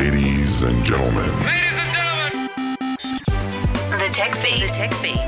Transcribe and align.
Ladies 0.00 0.62
and 0.62 0.82
gentlemen. 0.82 1.30
Ladies 1.44 1.76
and 1.76 1.92
gentlemen. 1.92 2.48
The 3.98 4.08
Tech 4.14 4.34
Feed. 4.36 4.62
The 4.62 4.68
Tech 4.68 4.94
Feed. 4.94 5.18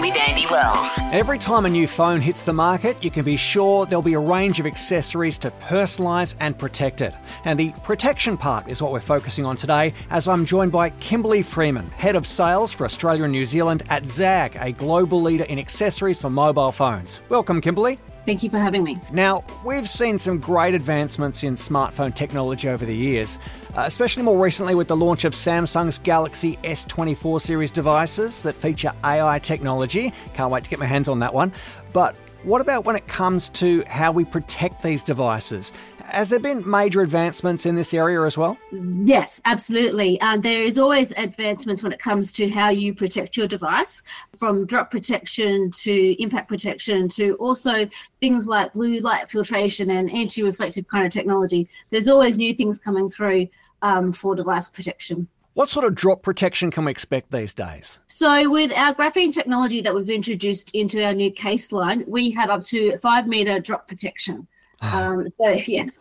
With 0.00 0.16
Andy 0.16 0.44
Wells. 0.50 0.88
Every 1.12 1.38
time 1.38 1.66
a 1.66 1.68
new 1.68 1.86
phone 1.86 2.20
hits 2.20 2.42
the 2.42 2.52
market, 2.52 2.96
you 3.00 3.12
can 3.12 3.24
be 3.24 3.36
sure 3.36 3.86
there'll 3.86 4.02
be 4.02 4.14
a 4.14 4.18
range 4.18 4.58
of 4.58 4.66
accessories 4.66 5.38
to 5.38 5.52
personalise 5.60 6.34
and 6.40 6.58
protect 6.58 7.00
it. 7.00 7.14
And 7.44 7.60
the 7.60 7.72
protection 7.84 8.36
part 8.36 8.66
is 8.66 8.82
what 8.82 8.90
we're 8.90 8.98
focusing 8.98 9.46
on 9.46 9.54
today, 9.54 9.94
as 10.10 10.26
I'm 10.26 10.44
joined 10.44 10.72
by 10.72 10.90
Kimberly 10.90 11.44
Freeman, 11.44 11.88
Head 11.92 12.16
of 12.16 12.26
Sales 12.26 12.72
for 12.72 12.86
Australia 12.86 13.22
and 13.22 13.30
New 13.30 13.46
Zealand 13.46 13.84
at 13.88 14.02
ZAGG, 14.02 14.56
a 14.60 14.72
global 14.72 15.22
leader 15.22 15.44
in 15.44 15.60
accessories 15.60 16.20
for 16.20 16.28
mobile 16.28 16.72
phones. 16.72 17.20
Welcome, 17.28 17.60
Kimberly. 17.60 18.00
Thank 18.28 18.42
you 18.42 18.50
for 18.50 18.58
having 18.58 18.84
me. 18.84 19.00
Now, 19.10 19.42
we've 19.64 19.88
seen 19.88 20.18
some 20.18 20.36
great 20.36 20.74
advancements 20.74 21.44
in 21.44 21.54
smartphone 21.54 22.14
technology 22.14 22.68
over 22.68 22.84
the 22.84 22.94
years, 22.94 23.38
uh, 23.74 23.84
especially 23.86 24.22
more 24.22 24.38
recently 24.38 24.74
with 24.74 24.86
the 24.86 24.96
launch 24.96 25.24
of 25.24 25.32
Samsung's 25.32 25.98
Galaxy 25.98 26.58
S24 26.62 27.40
series 27.40 27.72
devices 27.72 28.42
that 28.42 28.54
feature 28.54 28.92
AI 29.02 29.38
technology. 29.38 30.12
Can't 30.34 30.52
wait 30.52 30.62
to 30.62 30.68
get 30.68 30.78
my 30.78 30.84
hands 30.84 31.08
on 31.08 31.20
that 31.20 31.32
one. 31.32 31.54
But 31.94 32.16
what 32.42 32.60
about 32.60 32.84
when 32.84 32.96
it 32.96 33.06
comes 33.06 33.48
to 33.48 33.82
how 33.86 34.12
we 34.12 34.26
protect 34.26 34.82
these 34.82 35.02
devices? 35.02 35.72
Has 36.10 36.30
there 36.30 36.40
been 36.40 36.68
major 36.68 37.02
advancements 37.02 37.66
in 37.66 37.74
this 37.74 37.92
area 37.92 38.22
as 38.22 38.38
well? 38.38 38.56
Yes, 38.72 39.40
absolutely. 39.44 40.18
Um, 40.20 40.40
there 40.40 40.62
is 40.62 40.78
always 40.78 41.12
advancements 41.18 41.82
when 41.82 41.92
it 41.92 41.98
comes 41.98 42.32
to 42.34 42.48
how 42.48 42.70
you 42.70 42.94
protect 42.94 43.36
your 43.36 43.46
device, 43.46 44.02
from 44.36 44.64
drop 44.64 44.90
protection 44.90 45.70
to 45.70 46.22
impact 46.22 46.48
protection 46.48 47.08
to 47.10 47.34
also 47.34 47.86
things 48.20 48.48
like 48.48 48.72
blue 48.72 49.00
light 49.00 49.28
filtration 49.28 49.90
and 49.90 50.10
anti 50.10 50.42
reflective 50.42 50.88
kind 50.88 51.04
of 51.04 51.12
technology. 51.12 51.68
There's 51.90 52.08
always 52.08 52.38
new 52.38 52.54
things 52.54 52.78
coming 52.78 53.10
through 53.10 53.48
um, 53.82 54.12
for 54.12 54.34
device 54.34 54.68
protection. 54.68 55.28
What 55.54 55.68
sort 55.68 55.84
of 55.84 55.94
drop 55.94 56.22
protection 56.22 56.70
can 56.70 56.84
we 56.84 56.90
expect 56.92 57.32
these 57.32 57.52
days? 57.52 57.98
So, 58.06 58.48
with 58.48 58.72
our 58.72 58.94
graphene 58.94 59.32
technology 59.32 59.82
that 59.82 59.94
we've 59.94 60.08
introduced 60.08 60.70
into 60.72 61.04
our 61.04 61.12
new 61.12 61.32
case 61.32 61.72
line, 61.72 62.04
we 62.06 62.30
have 62.30 62.48
up 62.48 62.64
to 62.66 62.96
five 62.98 63.26
meter 63.26 63.60
drop 63.60 63.88
protection. 63.88 64.46
Um, 64.92 65.26
so 65.40 65.48
yes, 65.66 65.98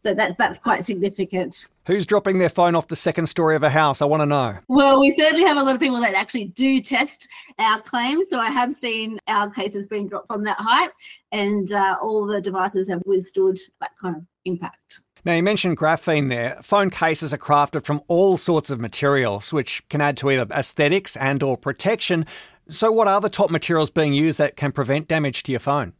so 0.00 0.14
that's 0.14 0.36
that's 0.36 0.58
quite 0.58 0.84
significant. 0.84 1.66
Who's 1.86 2.06
dropping 2.06 2.38
their 2.38 2.48
phone 2.48 2.76
off 2.76 2.86
the 2.86 2.94
second 2.94 3.26
story 3.26 3.56
of 3.56 3.64
a 3.64 3.70
house? 3.70 4.00
I 4.00 4.04
want 4.04 4.20
to 4.22 4.26
know. 4.26 4.58
Well, 4.68 5.00
we 5.00 5.10
certainly 5.10 5.44
have 5.44 5.56
a 5.56 5.62
lot 5.62 5.74
of 5.74 5.80
people 5.80 6.00
that 6.00 6.14
actually 6.14 6.46
do 6.46 6.80
test 6.80 7.26
our 7.58 7.82
claims. 7.82 8.30
So 8.30 8.38
I 8.38 8.50
have 8.50 8.72
seen 8.72 9.18
our 9.26 9.50
cases 9.50 9.88
being 9.88 10.08
dropped 10.08 10.28
from 10.28 10.44
that 10.44 10.58
height, 10.58 10.90
and 11.32 11.72
uh, 11.72 11.96
all 12.00 12.24
the 12.26 12.40
devices 12.40 12.88
have 12.88 13.02
withstood 13.04 13.58
that 13.80 13.90
kind 14.00 14.16
of 14.16 14.22
impact. 14.44 15.00
Now, 15.24 15.34
you 15.34 15.42
mentioned 15.42 15.76
graphene 15.76 16.28
there. 16.28 16.58
Phone 16.62 16.90
cases 16.90 17.32
are 17.32 17.38
crafted 17.38 17.84
from 17.84 18.02
all 18.08 18.36
sorts 18.36 18.70
of 18.70 18.80
materials, 18.80 19.52
which 19.52 19.86
can 19.88 20.00
add 20.00 20.16
to 20.18 20.30
either 20.30 20.46
aesthetics 20.52 21.16
and 21.16 21.42
or 21.44 21.56
protection. 21.56 22.26
So 22.66 22.90
what 22.90 23.06
are 23.06 23.20
the 23.20 23.28
top 23.28 23.50
materials 23.50 23.90
being 23.90 24.14
used 24.14 24.38
that 24.38 24.56
can 24.56 24.72
prevent 24.72 25.06
damage 25.06 25.44
to 25.44 25.52
your 25.52 25.60
phone? 25.60 25.92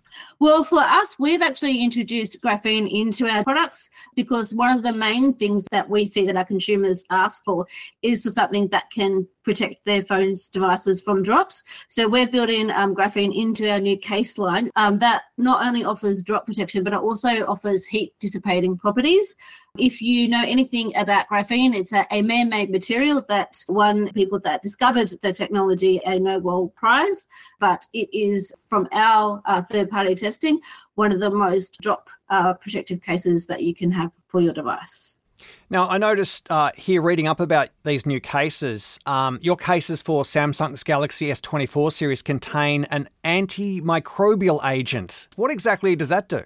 Well, 0.42 0.64
for 0.64 0.80
us, 0.80 1.14
we've 1.20 1.40
actually 1.40 1.84
introduced 1.84 2.42
graphene 2.42 2.90
into 2.90 3.28
our 3.28 3.44
products 3.44 3.88
because 4.16 4.52
one 4.52 4.76
of 4.76 4.82
the 4.82 4.92
main 4.92 5.32
things 5.32 5.64
that 5.70 5.88
we 5.88 6.04
see 6.04 6.26
that 6.26 6.34
our 6.34 6.44
consumers 6.44 7.04
ask 7.10 7.44
for 7.44 7.64
is 8.02 8.24
for 8.24 8.30
something 8.30 8.66
that 8.70 8.90
can 8.90 9.28
protect 9.44 9.84
their 9.84 10.02
phones 10.02 10.48
devices 10.48 11.00
from 11.00 11.22
drops. 11.22 11.62
So 11.88 12.08
we're 12.08 12.28
building 12.28 12.70
um, 12.70 12.94
graphene 12.94 13.36
into 13.36 13.70
our 13.70 13.80
new 13.80 13.96
case 13.96 14.38
line 14.38 14.70
um, 14.76 14.98
that 14.98 15.22
not 15.38 15.64
only 15.66 15.84
offers 15.84 16.22
drop 16.22 16.46
protection, 16.46 16.84
but 16.84 16.92
it 16.92 17.00
also 17.00 17.28
offers 17.46 17.84
heat 17.84 18.12
dissipating 18.20 18.76
properties. 18.76 19.36
If 19.78 20.02
you 20.02 20.28
know 20.28 20.42
anything 20.44 20.94
about 20.96 21.28
graphene, 21.28 21.74
it's 21.74 21.92
a, 21.92 22.06
a 22.10 22.22
man-made 22.22 22.70
material 22.70 23.24
that 23.28 23.64
won 23.68 24.12
people 24.12 24.38
that 24.40 24.62
discovered 24.62 25.12
the 25.22 25.32
technology 25.32 26.00
a 26.04 26.18
Nobel 26.18 26.72
Prize, 26.76 27.26
but 27.58 27.84
it 27.92 28.08
is 28.12 28.52
from 28.68 28.86
our 28.92 29.40
uh, 29.46 29.62
third-party 29.62 30.14
testing 30.32 30.60
one 30.94 31.12
of 31.12 31.20
the 31.20 31.30
most 31.30 31.78
drop 31.82 32.08
uh, 32.30 32.54
protective 32.54 33.02
cases 33.02 33.46
that 33.46 33.62
you 33.62 33.74
can 33.74 33.92
have 33.92 34.10
for 34.28 34.40
your 34.40 34.54
device. 34.54 35.18
Now, 35.68 35.88
I 35.88 35.98
noticed 35.98 36.50
uh, 36.50 36.70
here 36.76 37.02
reading 37.02 37.26
up 37.26 37.40
about 37.40 37.68
these 37.84 38.06
new 38.06 38.20
cases, 38.20 38.98
um, 39.06 39.38
your 39.42 39.56
cases 39.56 40.00
for 40.00 40.22
Samsung's 40.22 40.82
Galaxy 40.84 41.26
S24 41.26 41.92
series 41.92 42.22
contain 42.22 42.84
an 42.84 43.08
antimicrobial 43.24 44.64
agent. 44.64 45.28
What 45.36 45.50
exactly 45.50 45.96
does 45.96 46.08
that 46.10 46.28
do? 46.28 46.42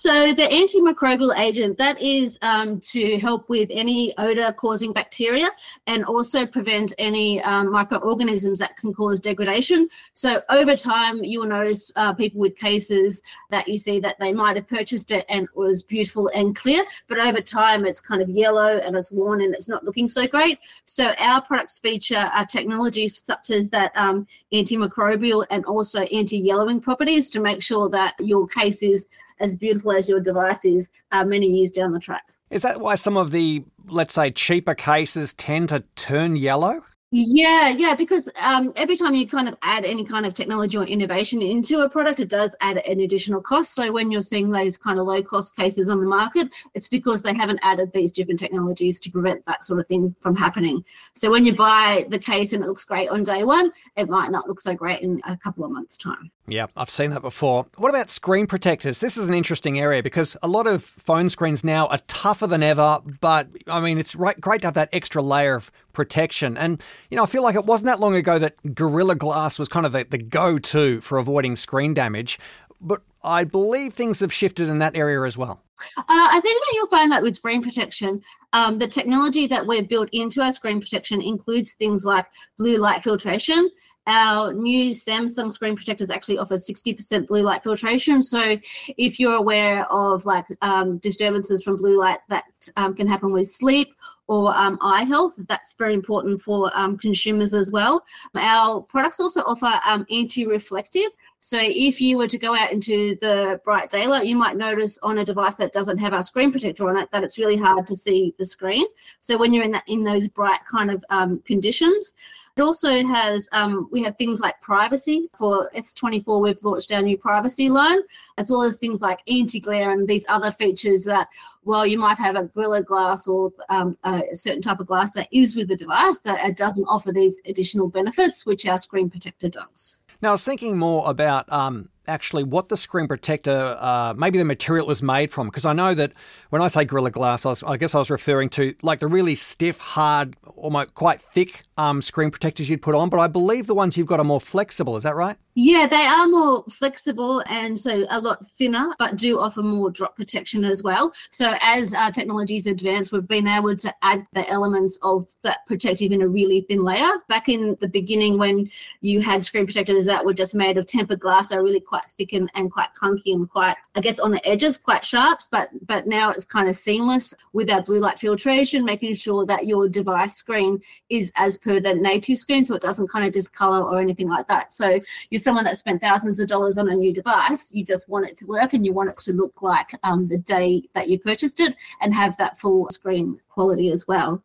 So 0.00 0.32
the 0.32 0.44
antimicrobial 0.44 1.38
agent 1.38 1.76
that 1.76 2.00
is 2.00 2.38
um, 2.40 2.80
to 2.92 3.18
help 3.18 3.50
with 3.50 3.68
any 3.70 4.16
odor-causing 4.16 4.94
bacteria 4.94 5.50
and 5.86 6.06
also 6.06 6.46
prevent 6.46 6.94
any 6.96 7.42
um, 7.42 7.70
microorganisms 7.70 8.60
that 8.60 8.78
can 8.78 8.94
cause 8.94 9.20
degradation. 9.20 9.90
So 10.14 10.40
over 10.48 10.74
time, 10.74 11.22
you 11.22 11.40
will 11.40 11.48
notice 11.48 11.92
uh, 11.96 12.14
people 12.14 12.40
with 12.40 12.56
cases 12.56 13.20
that 13.50 13.68
you 13.68 13.76
see 13.76 14.00
that 14.00 14.18
they 14.18 14.32
might 14.32 14.56
have 14.56 14.68
purchased 14.68 15.10
it 15.10 15.26
and 15.28 15.44
it 15.44 15.54
was 15.54 15.82
beautiful 15.82 16.30
and 16.34 16.56
clear, 16.56 16.82
but 17.06 17.18
over 17.18 17.42
time 17.42 17.84
it's 17.84 18.00
kind 18.00 18.22
of 18.22 18.30
yellow 18.30 18.78
and 18.78 18.96
it's 18.96 19.12
worn 19.12 19.42
and 19.42 19.54
it's 19.54 19.68
not 19.68 19.84
looking 19.84 20.08
so 20.08 20.26
great. 20.26 20.60
So 20.86 21.12
our 21.18 21.42
products 21.42 21.78
feature 21.78 22.24
a 22.34 22.46
technology 22.46 23.10
such 23.10 23.50
as 23.50 23.68
that 23.68 23.92
um, 23.94 24.26
antimicrobial 24.50 25.44
and 25.50 25.66
also 25.66 26.04
anti-yellowing 26.04 26.80
properties 26.80 27.28
to 27.32 27.40
make 27.40 27.62
sure 27.62 27.90
that 27.90 28.14
your 28.18 28.48
case 28.48 28.82
is 28.82 29.06
as 29.40 29.56
beautiful 29.56 29.92
as 29.92 30.08
your 30.08 30.20
device 30.20 30.64
is 30.64 30.90
uh, 31.12 31.24
many 31.24 31.46
years 31.46 31.70
down 31.70 31.92
the 31.92 32.00
track. 32.00 32.24
Is 32.50 32.62
that 32.62 32.80
why 32.80 32.96
some 32.96 33.16
of 33.16 33.30
the, 33.30 33.64
let's 33.86 34.14
say, 34.14 34.30
cheaper 34.30 34.74
cases 34.74 35.32
tend 35.34 35.68
to 35.70 35.84
turn 35.94 36.36
yellow? 36.36 36.82
Yeah, 37.12 37.70
yeah, 37.70 37.96
because 37.96 38.28
um, 38.40 38.72
every 38.76 38.96
time 38.96 39.16
you 39.16 39.26
kind 39.26 39.48
of 39.48 39.56
add 39.62 39.84
any 39.84 40.04
kind 40.04 40.24
of 40.24 40.34
technology 40.34 40.76
or 40.76 40.84
innovation 40.84 41.42
into 41.42 41.80
a 41.80 41.88
product, 41.88 42.20
it 42.20 42.28
does 42.28 42.54
add 42.60 42.76
an 42.86 43.00
additional 43.00 43.40
cost. 43.40 43.74
So 43.74 43.90
when 43.90 44.12
you're 44.12 44.20
seeing 44.20 44.50
those 44.50 44.78
kind 44.78 44.96
of 44.96 45.08
low 45.08 45.20
cost 45.20 45.56
cases 45.56 45.88
on 45.88 45.98
the 45.98 46.06
market, 46.06 46.52
it's 46.74 46.86
because 46.86 47.22
they 47.22 47.34
haven't 47.34 47.58
added 47.64 47.92
these 47.92 48.12
different 48.12 48.38
technologies 48.38 49.00
to 49.00 49.10
prevent 49.10 49.44
that 49.46 49.64
sort 49.64 49.80
of 49.80 49.88
thing 49.88 50.14
from 50.20 50.36
happening. 50.36 50.84
So 51.12 51.32
when 51.32 51.44
you 51.44 51.56
buy 51.56 52.06
the 52.10 52.18
case 52.18 52.52
and 52.52 52.62
it 52.62 52.68
looks 52.68 52.84
great 52.84 53.08
on 53.08 53.24
day 53.24 53.42
one, 53.42 53.72
it 53.96 54.08
might 54.08 54.30
not 54.30 54.46
look 54.46 54.60
so 54.60 54.74
great 54.74 55.02
in 55.02 55.20
a 55.26 55.36
couple 55.36 55.64
of 55.64 55.72
months' 55.72 55.96
time. 55.96 56.30
Yeah, 56.50 56.66
I've 56.76 56.90
seen 56.90 57.10
that 57.10 57.22
before. 57.22 57.66
What 57.76 57.90
about 57.90 58.10
screen 58.10 58.48
protectors? 58.48 58.98
This 58.98 59.16
is 59.16 59.28
an 59.28 59.34
interesting 59.34 59.78
area 59.78 60.02
because 60.02 60.36
a 60.42 60.48
lot 60.48 60.66
of 60.66 60.82
phone 60.82 61.28
screens 61.28 61.62
now 61.62 61.86
are 61.86 62.00
tougher 62.08 62.48
than 62.48 62.62
ever, 62.62 63.00
but 63.20 63.46
I 63.68 63.80
mean, 63.80 63.98
it's 63.98 64.16
great 64.16 64.60
to 64.62 64.66
have 64.66 64.74
that 64.74 64.88
extra 64.92 65.22
layer 65.22 65.54
of 65.54 65.70
protection. 65.92 66.56
And, 66.56 66.82
you 67.08 67.16
know, 67.16 67.22
I 67.22 67.26
feel 67.26 67.44
like 67.44 67.54
it 67.54 67.66
wasn't 67.66 67.86
that 67.86 68.00
long 68.00 68.16
ago 68.16 68.38
that 68.40 68.74
Gorilla 68.74 69.14
Glass 69.14 69.60
was 69.60 69.68
kind 69.68 69.86
of 69.86 69.92
the, 69.92 70.04
the 70.04 70.18
go 70.18 70.58
to 70.58 71.00
for 71.00 71.18
avoiding 71.18 71.54
screen 71.54 71.94
damage, 71.94 72.38
but 72.80 73.02
I 73.22 73.44
believe 73.44 73.94
things 73.94 74.18
have 74.18 74.32
shifted 74.32 74.68
in 74.68 74.78
that 74.78 74.96
area 74.96 75.22
as 75.22 75.38
well. 75.38 75.62
Uh, 75.96 76.04
I 76.08 76.40
think 76.40 76.60
that 76.60 76.72
you'll 76.74 76.86
find 76.88 77.10
that 77.12 77.22
with 77.22 77.36
screen 77.36 77.62
protection, 77.62 78.20
um, 78.52 78.78
the 78.78 78.88
technology 78.88 79.46
that 79.46 79.66
we've 79.66 79.88
built 79.88 80.08
into 80.12 80.42
our 80.42 80.52
screen 80.52 80.80
protection 80.80 81.20
includes 81.20 81.72
things 81.72 82.04
like 82.04 82.26
blue 82.58 82.78
light 82.78 83.02
filtration. 83.04 83.70
Our 84.06 84.52
new 84.52 84.90
Samsung 84.90 85.52
screen 85.52 85.76
protectors 85.76 86.10
actually 86.10 86.38
offer 86.38 86.56
60% 86.56 87.28
blue 87.28 87.42
light 87.42 87.62
filtration. 87.62 88.22
So 88.22 88.56
if 88.96 89.20
you're 89.20 89.34
aware 89.34 89.86
of 89.86 90.24
like 90.26 90.46
um, 90.62 90.96
disturbances 90.96 91.62
from 91.62 91.76
blue 91.76 91.96
light 91.98 92.18
that 92.28 92.44
um, 92.76 92.94
can 92.94 93.06
happen 93.06 93.30
with 93.30 93.50
sleep 93.50 93.94
or 94.26 94.56
um, 94.56 94.78
eye 94.80 95.04
health, 95.04 95.34
that's 95.48 95.74
very 95.74 95.94
important 95.94 96.40
for 96.40 96.70
um, 96.74 96.96
consumers 96.96 97.54
as 97.54 97.70
well. 97.70 98.04
Our 98.34 98.80
products 98.80 99.20
also 99.20 99.42
offer 99.42 99.80
um, 99.86 100.06
anti-reflective. 100.10 101.10
So 101.38 101.58
if 101.60 102.00
you 102.00 102.18
were 102.18 102.28
to 102.28 102.38
go 102.38 102.54
out 102.54 102.72
into 102.72 103.16
the 103.20 103.60
bright 103.64 103.90
daylight, 103.90 104.26
you 104.26 104.36
might 104.36 104.56
notice 104.56 104.98
on 105.02 105.18
a 105.18 105.24
device 105.24 105.56
that 105.56 105.69
doesn't 105.72 105.98
have 105.98 106.12
our 106.12 106.22
screen 106.22 106.50
protector 106.50 106.88
on 106.88 106.96
it 106.96 107.10
that 107.12 107.24
it's 107.24 107.38
really 107.38 107.56
hard 107.56 107.86
to 107.88 107.96
see 107.96 108.34
the 108.38 108.46
screen. 108.46 108.86
So 109.20 109.36
when 109.36 109.52
you're 109.52 109.64
in 109.64 109.72
that 109.72 109.84
in 109.86 110.04
those 110.04 110.28
bright 110.28 110.60
kind 110.70 110.90
of 110.90 111.04
um, 111.10 111.40
conditions, 111.46 112.14
it 112.56 112.62
also 112.62 113.02
has 113.06 113.48
um, 113.52 113.88
we 113.90 114.02
have 114.02 114.16
things 114.16 114.40
like 114.40 114.60
privacy 114.60 115.30
for 115.32 115.70
S24. 115.74 116.42
We've 116.42 116.62
launched 116.62 116.92
our 116.92 117.00
new 117.00 117.16
privacy 117.16 117.68
line, 117.68 118.00
as 118.38 118.50
well 118.50 118.62
as 118.62 118.76
things 118.76 119.00
like 119.00 119.20
anti-glare 119.28 119.92
and 119.92 120.06
these 120.06 120.26
other 120.28 120.50
features 120.50 121.04
that, 121.04 121.28
while 121.62 121.86
you 121.86 121.98
might 121.98 122.18
have 122.18 122.36
a 122.36 122.44
Gorilla 122.44 122.82
Glass 122.82 123.26
or 123.26 123.52
um, 123.68 123.96
a 124.04 124.22
certain 124.32 124.62
type 124.62 124.80
of 124.80 124.88
glass 124.88 125.12
that 125.12 125.28
is 125.32 125.54
with 125.54 125.68
the 125.68 125.76
device, 125.76 126.20
that 126.20 126.44
it 126.44 126.56
doesn't 126.56 126.84
offer 126.86 127.12
these 127.12 127.40
additional 127.46 127.88
benefits, 127.88 128.44
which 128.44 128.66
our 128.66 128.78
screen 128.78 129.08
protector 129.08 129.48
does. 129.48 130.00
Now, 130.20 130.30
I 130.30 130.32
was 130.32 130.44
thinking 130.44 130.76
more 130.76 131.08
about 131.08 131.50
um, 131.50 131.88
actually 132.10 132.44
what 132.44 132.68
the 132.68 132.76
screen 132.76 133.06
protector, 133.08 133.76
uh, 133.78 134.12
maybe 134.16 134.38
the 134.38 134.44
material 134.44 134.86
was 134.86 135.00
made 135.02 135.30
from, 135.30 135.46
because 135.46 135.64
I 135.64 135.72
know 135.72 135.94
that 135.94 136.12
when 136.50 136.60
I 136.60 136.68
say 136.68 136.84
Gorilla 136.84 137.10
Glass, 137.10 137.46
I, 137.46 137.50
was, 137.50 137.62
I, 137.62 137.76
guess 137.76 137.94
I 137.94 137.98
was 137.98 138.10
referring 138.10 138.50
to 138.50 138.74
like 138.82 139.00
the 139.00 139.06
really 139.06 139.34
stiff, 139.34 139.78
hard, 139.78 140.36
almost 140.56 140.94
quite 140.94 141.20
thick 141.20 141.62
um, 141.78 142.02
screen 142.02 142.30
protectors 142.30 142.68
you'd 142.68 142.82
put 142.82 142.94
on. 142.94 143.08
But 143.08 143.20
I 143.20 143.28
believe 143.28 143.66
the 143.66 143.74
ones 143.74 143.96
you've 143.96 144.08
got 144.08 144.20
are 144.20 144.24
more 144.24 144.40
flexible. 144.40 144.96
Is 144.96 145.04
that 145.04 145.14
right? 145.14 145.36
Yeah, 145.62 145.86
they 145.86 145.96
are 145.96 146.26
more 146.26 146.64
flexible 146.70 147.42
and 147.46 147.78
so 147.78 148.06
a 148.08 148.18
lot 148.18 148.46
thinner, 148.46 148.94
but 148.98 149.16
do 149.16 149.38
offer 149.38 149.62
more 149.62 149.90
drop 149.90 150.16
protection 150.16 150.64
as 150.64 150.82
well. 150.82 151.12
So 151.30 151.54
as 151.60 151.92
our 151.92 152.10
technologies 152.10 152.66
advance, 152.66 153.12
we've 153.12 153.28
been 153.28 153.46
able 153.46 153.76
to 153.76 153.94
add 154.00 154.26
the 154.32 154.48
elements 154.48 154.98
of 155.02 155.26
that 155.42 155.66
protective 155.66 156.12
in 156.12 156.22
a 156.22 156.28
really 156.28 156.62
thin 156.62 156.82
layer. 156.82 157.10
Back 157.28 157.50
in 157.50 157.76
the 157.82 157.88
beginning, 157.88 158.38
when 158.38 158.70
you 159.02 159.20
had 159.20 159.44
screen 159.44 159.66
protectors 159.66 160.06
that 160.06 160.24
were 160.24 160.32
just 160.32 160.54
made 160.54 160.78
of 160.78 160.86
tempered 160.86 161.20
glass, 161.20 161.48
they're 161.48 161.62
really 161.62 161.80
quite 161.80 162.06
thick 162.16 162.32
and, 162.32 162.50
and 162.54 162.72
quite 162.72 162.94
clunky 162.94 163.34
and 163.34 163.50
quite, 163.50 163.76
I 163.94 164.00
guess, 164.00 164.18
on 164.18 164.30
the 164.30 164.48
edges, 164.48 164.78
quite 164.78 165.04
sharp. 165.04 165.40
But 165.50 165.68
but 165.86 166.06
now 166.06 166.30
it's 166.30 166.46
kind 166.46 166.70
of 166.70 166.76
seamless 166.76 167.34
with 167.52 167.70
our 167.70 167.82
blue 167.82 168.00
light 168.00 168.18
filtration, 168.18 168.82
making 168.82 169.14
sure 169.14 169.44
that 169.44 169.66
your 169.66 169.90
device 169.90 170.36
screen 170.36 170.80
is 171.10 171.30
as 171.36 171.58
per 171.58 171.80
the 171.80 171.92
native 171.92 172.38
screen, 172.38 172.64
so 172.64 172.74
it 172.76 172.82
doesn't 172.82 173.10
kind 173.10 173.26
of 173.26 173.32
discolor 173.32 173.82
or 173.82 174.00
anything 174.00 174.30
like 174.30 174.48
that. 174.48 174.72
So 174.72 175.00
you 175.28 175.38
you're 175.40 175.49
someone 175.50 175.64
that 175.64 175.76
spent 175.76 176.00
thousands 176.00 176.38
of 176.38 176.46
dollars 176.46 176.78
on 176.78 176.88
a 176.88 176.94
new 176.94 177.12
device, 177.12 177.74
you 177.74 177.84
just 177.84 178.08
want 178.08 178.24
it 178.24 178.38
to 178.38 178.46
work 178.46 178.72
and 178.72 178.86
you 178.86 178.92
want 178.92 179.10
it 179.10 179.18
to 179.18 179.32
look 179.32 179.62
like 179.62 179.90
um, 180.04 180.28
the 180.28 180.38
day 180.38 180.80
that 180.94 181.08
you 181.08 181.18
purchased 181.18 181.58
it 181.58 181.74
and 182.00 182.14
have 182.14 182.36
that 182.36 182.56
full 182.56 182.88
screen 182.92 183.36
quality 183.48 183.90
as 183.90 184.06
well. 184.06 184.44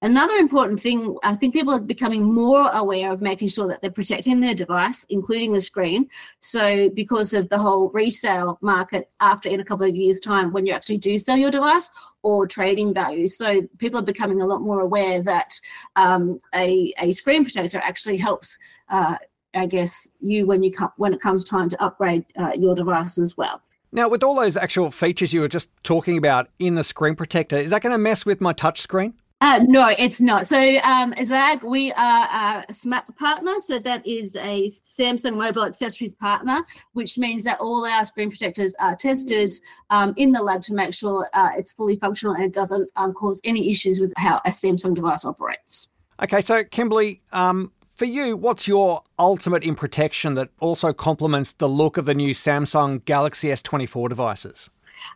Another 0.00 0.36
important 0.36 0.80
thing, 0.80 1.14
I 1.22 1.34
think 1.34 1.52
people 1.52 1.74
are 1.74 1.78
becoming 1.78 2.22
more 2.22 2.70
aware 2.70 3.12
of 3.12 3.20
making 3.20 3.48
sure 3.48 3.68
that 3.68 3.82
they're 3.82 3.90
protecting 3.90 4.40
their 4.40 4.54
device, 4.54 5.04
including 5.10 5.52
the 5.52 5.60
screen. 5.60 6.08
So, 6.38 6.88
because 6.88 7.34
of 7.34 7.50
the 7.50 7.58
whole 7.58 7.90
resale 7.90 8.58
market 8.62 9.10
after 9.20 9.50
in 9.50 9.60
a 9.60 9.64
couple 9.64 9.86
of 9.86 9.94
years' 9.94 10.20
time, 10.20 10.54
when 10.54 10.64
you 10.64 10.72
actually 10.72 10.96
do 10.96 11.18
sell 11.18 11.36
your 11.36 11.50
device 11.50 11.90
or 12.22 12.46
trading 12.46 12.94
value. 12.94 13.28
So, 13.28 13.60
people 13.76 14.00
are 14.00 14.12
becoming 14.14 14.40
a 14.40 14.46
lot 14.46 14.62
more 14.62 14.80
aware 14.80 15.22
that 15.22 15.52
um, 15.96 16.40
a, 16.54 16.94
a 16.98 17.12
screen 17.12 17.44
protector 17.44 17.78
actually 17.78 18.16
helps 18.16 18.58
uh, 18.88 19.16
I 19.54 19.66
guess 19.66 20.10
you 20.20 20.46
when 20.46 20.62
you 20.62 20.72
come 20.72 20.92
when 20.96 21.12
it 21.12 21.20
comes 21.20 21.44
time 21.44 21.68
to 21.70 21.82
upgrade 21.82 22.24
uh, 22.36 22.52
your 22.56 22.74
device 22.74 23.18
as 23.18 23.36
well. 23.36 23.60
Now, 23.92 24.08
with 24.08 24.22
all 24.22 24.36
those 24.36 24.56
actual 24.56 24.90
features 24.90 25.32
you 25.32 25.40
were 25.40 25.48
just 25.48 25.68
talking 25.82 26.16
about 26.16 26.48
in 26.60 26.76
the 26.76 26.84
screen 26.84 27.16
protector, 27.16 27.56
is 27.56 27.70
that 27.70 27.82
going 27.82 27.92
to 27.92 27.98
mess 27.98 28.24
with 28.24 28.40
my 28.40 28.52
touch 28.52 28.80
screen? 28.80 29.14
Uh, 29.42 29.58
no, 29.66 29.88
it's 29.98 30.20
not. 30.20 30.46
So, 30.46 30.58
um, 30.82 31.14
ZAGG, 31.14 31.64
we 31.64 31.92
are 31.92 32.26
a 32.28 32.66
SMAP 32.70 33.16
partner. 33.16 33.54
So, 33.64 33.78
that 33.78 34.06
is 34.06 34.36
a 34.36 34.68
Samsung 34.68 35.36
mobile 35.36 35.64
accessories 35.64 36.14
partner, 36.14 36.60
which 36.92 37.16
means 37.16 37.44
that 37.44 37.58
all 37.58 37.86
our 37.86 38.04
screen 38.04 38.28
protectors 38.28 38.74
are 38.80 38.94
tested 38.94 39.54
um, 39.88 40.12
in 40.18 40.32
the 40.32 40.42
lab 40.42 40.62
to 40.64 40.74
make 40.74 40.92
sure 40.92 41.26
uh, 41.32 41.50
it's 41.56 41.72
fully 41.72 41.96
functional 41.96 42.34
and 42.34 42.44
it 42.44 42.52
doesn't 42.52 42.90
um, 42.96 43.14
cause 43.14 43.40
any 43.42 43.70
issues 43.70 43.98
with 43.98 44.12
how 44.18 44.42
a 44.44 44.50
Samsung 44.50 44.94
device 44.94 45.24
operates. 45.24 45.88
Okay, 46.22 46.42
so 46.42 46.62
Kimberly, 46.62 47.22
um, 47.32 47.72
for 48.00 48.06
you, 48.06 48.34
what's 48.34 48.66
your 48.66 49.02
ultimate 49.18 49.62
in 49.62 49.74
protection 49.74 50.32
that 50.32 50.48
also 50.58 50.90
complements 50.90 51.52
the 51.52 51.68
look 51.68 51.98
of 51.98 52.06
the 52.06 52.14
new 52.14 52.32
Samsung 52.32 53.04
Galaxy 53.04 53.48
S24 53.48 54.08
devices? 54.08 54.70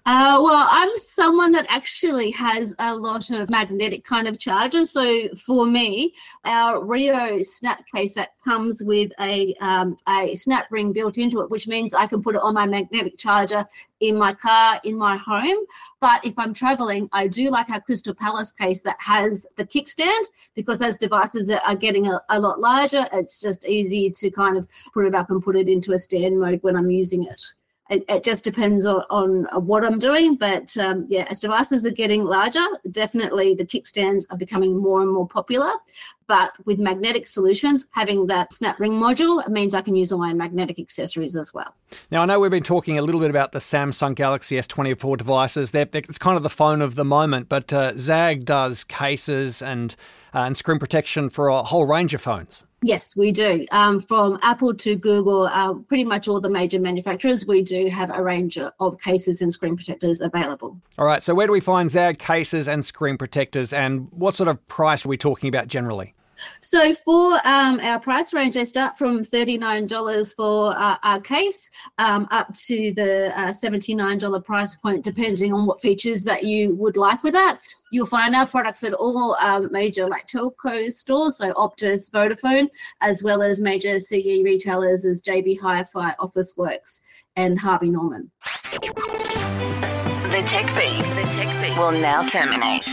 Uh, 0.07 0.39
well, 0.43 0.69
I'm 0.71 0.91
someone 0.97 1.53
that 1.53 1.67
actually 1.69 2.31
has 2.33 2.75
a 2.79 2.95
lot 2.95 3.31
of 3.31 3.51
magnetic 3.51 4.05
kind 4.05 4.29
of 4.29 4.39
charges. 4.39 4.93
So 4.93 5.29
for 5.35 5.67
me, 5.67 6.15
our 6.45 6.85
Rio 6.85 7.43
snap 7.43 7.85
case 7.95 8.15
that 8.15 8.31
comes 8.45 8.83
with 8.85 9.13
a 9.21 9.55
um, 9.61 9.97
a 10.09 10.35
snap 10.35 10.67
ring 10.71 10.93
built 10.93 11.19
into 11.19 11.41
it, 11.41 11.51
which 11.51 11.67
means 11.67 11.95
I 11.95 12.07
can 12.07 12.23
put 12.23 12.35
it 12.35 12.43
on 12.43 12.55
my 12.55 12.67
magnetic 12.67 13.17
charger 13.17 13.67
in 14.01 14.19
my 14.19 14.35
car, 14.35 14.81
in 14.85 14.97
my 14.97 15.17
home. 15.17 15.65
But 16.01 16.25
if 16.25 16.39
I'm 16.39 16.53
traveling, 16.53 17.09
I 17.13 17.27
do 17.27 17.51
like 17.51 17.71
our 17.71 17.81
Crystal 17.81 18.15
Palace 18.15 18.53
case 18.53 18.81
that 18.81 18.97
has 19.01 19.47
the 19.57 19.65
kickstand 19.65 20.25
because 20.55 20.83
as 20.83 20.99
devices 20.99 21.51
are 21.51 21.77
getting 21.77 22.07
a, 22.09 22.21
a 22.29 22.39
lot 22.39 22.61
larger, 22.61 23.07
it's 23.13 23.41
just 23.41 23.67
easy 23.67 24.11
to 24.11 24.31
kind 24.31 24.57
of 24.57 24.69
put 24.93 25.07
it 25.07 25.15
up 25.15 25.31
and 25.31 25.43
put 25.43 25.57
it 25.57 25.69
into 25.69 25.93
a 25.93 25.99
stand 25.99 26.39
mode 26.39 26.63
when 26.63 26.77
I'm 26.77 26.91
using 26.91 27.25
it 27.25 27.41
it, 27.91 28.05
it 28.09 28.25
just 28.25 28.45
depends 28.45 28.87
on, 28.87 29.03
on 29.11 29.67
what 29.67 29.85
I'm 29.85 29.99
doing. 29.99 30.37
But 30.37 30.77
um, 30.79 31.07
yeah, 31.09 31.27
as 31.31 31.41
devices 31.41 31.85
are 31.85 31.91
getting 31.91 32.25
larger, 32.25 32.65
definitely 32.91 33.55
the 33.55 33.67
kickstands 33.67 34.25
are 34.31 34.39
becoming 34.39 34.77
more 34.77 35.03
and 35.03 35.11
more 35.11 35.29
popular. 35.29 35.71
But 36.27 36.55
with 36.65 36.79
magnetic 36.79 37.27
solutions, 37.27 37.85
having 37.91 38.27
that 38.29 38.55
snap 38.55 38.81
ring 38.81 38.93
module 38.93 39.47
means 39.49 39.75
I 39.75 39.83
can 39.83 39.95
use 39.95 40.11
all 40.11 40.19
my 40.19 40.33
magnetic 40.33 40.79
accessories 40.79 41.37
as 41.37 41.53
well. 41.53 41.75
Now, 42.11 42.23
I 42.23 42.25
know 42.25 42.41
we've 42.41 42.51
been 42.51 42.63
talking 42.63 42.99
a 42.99 43.03
little 43.03 43.21
bit 43.21 43.29
about 43.29 43.53
the 43.53 43.59
Samsung 43.59 44.15
Galaxy 44.15 44.57
S24 44.57 45.19
devices. 45.19 45.73
They're, 45.73 45.85
they're, 45.85 46.03
it's 46.09 46.17
kind 46.17 46.39
of 46.39 46.43
the 46.43 46.49
phone 46.49 46.81
of 46.81 46.95
the 46.95 47.05
moment, 47.05 47.51
but 47.51 47.73
uh, 47.75 47.93
ZAGG 47.93 48.47
does 48.47 48.85
cases 48.85 49.61
and, 49.61 49.95
uh, 50.35 50.41
and 50.41 50.57
screen 50.57 50.79
protection 50.79 51.29
for 51.29 51.49
a 51.49 51.63
whole 51.63 51.85
range 51.85 52.15
of 52.15 52.23
phones. 52.23 52.65
Yes, 52.87 53.17
we 53.17 53.33
do. 53.33 53.65
Um, 53.71 53.99
from 53.99 54.39
Apple 54.43 54.75
to 54.75 54.95
Google, 54.95 55.45
uh, 55.45 55.73
pretty 55.73 56.05
much 56.05 56.29
all 56.29 56.39
the 56.39 56.51
major 56.51 56.79
manufacturers, 56.79 57.47
we 57.47 57.63
do 57.63 57.87
have 57.87 58.11
a 58.11 58.23
range 58.23 58.59
of 58.59 59.01
cases 59.01 59.41
and 59.41 59.51
screen 59.51 59.75
protectors 59.75 60.21
available. 60.21 60.79
All 60.99 61.07
right. 61.07 61.23
So, 61.23 61.35
where 61.35 61.47
do 61.47 61.53
we 61.55 61.61
find 61.61 61.89
ZAGG 61.89 62.19
cases 62.19 62.69
and 62.69 62.85
screen 62.85 63.17
protectors, 63.17 63.73
and 63.73 64.09
what 64.11 64.35
sort 64.35 64.49
of 64.49 64.69
price 64.69 65.07
are 65.07 65.09
we 65.09 65.17
talking 65.17 65.49
about 65.49 65.67
generally? 65.67 66.14
So 66.61 66.95
for 66.95 67.39
um, 67.45 67.81
our 67.81 68.01
price 68.01 68.33
range, 68.33 68.55
they 68.55 68.65
start 68.65 68.99
from 68.99 69.25
$39 69.25 70.35
for 70.35 70.75
uh, 70.77 70.97
our 71.03 71.21
case 71.21 71.69
um, 71.99 72.27
up 72.31 72.55
to 72.67 72.93
the 72.95 73.33
uh, 73.39 73.53
$79 73.53 74.45
price 74.45 74.77
point, 74.77 75.05
depending 75.05 75.53
on 75.53 75.67
what 75.67 75.81
features 75.81 76.23
that 76.23 76.45
you 76.45 76.75
would 76.77 76.97
like 76.97 77.23
with 77.23 77.35
that. 77.35 77.61
You'll 77.91 78.07
find 78.07 78.35
our 78.35 78.47
products 78.47 78.83
at 78.85 78.95
all 78.95 79.37
um, 79.41 79.69
major 79.71 80.09
like 80.09 80.27
telco 80.27 80.91
stores, 80.91 81.37
so 81.37 81.53
Optus, 81.53 82.11
Vodafone, 82.11 82.69
as 83.01 83.23
well 83.23 83.43
as 83.43 83.61
major 83.61 83.99
CE 83.99 84.43
retailers 84.43 85.05
as 85.05 85.23
JB 85.23 85.61
Hi-Fi, 85.61 86.15
Officeworks, 86.19 87.01
and 87.37 87.59
Harvey 87.59 87.91
Norman. 87.91 88.31
The 90.35 90.43
Tech 90.47 90.69
Feed. 90.71 91.05
The 91.05 91.31
Tech 91.33 91.49
Feed 91.63 91.79
will 91.79 91.93
now 91.93 92.27
terminate. 92.27 92.85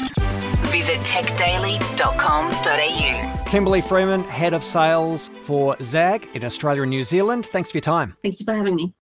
Visit 0.72 1.00
techdaily.com.au. 1.00 3.46
Kimberly 3.46 3.82
Freeman, 3.82 4.24
Head 4.24 4.54
of 4.54 4.64
Sales 4.64 5.30
for 5.42 5.76
ZAGG 5.82 6.34
in 6.36 6.46
Australia 6.46 6.84
and 6.84 6.90
New 6.90 7.04
Zealand. 7.04 7.48
Thanks 7.48 7.70
for 7.70 7.78
your 7.78 7.82
time. 7.82 8.16
Thank 8.24 8.40
you 8.40 8.46
for 8.46 8.54
having 8.54 8.76
me. 8.76 8.94